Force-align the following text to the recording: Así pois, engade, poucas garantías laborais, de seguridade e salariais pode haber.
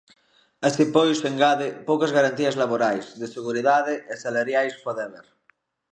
Así 0.67 0.83
pois, 0.95 1.19
engade, 1.31 1.67
poucas 1.87 2.11
garantías 2.17 2.55
laborais, 2.61 3.05
de 3.19 3.27
seguridade 3.35 3.93
e 4.13 4.15
salariais 4.25 4.75
pode 4.85 5.01
haber. 5.05 5.25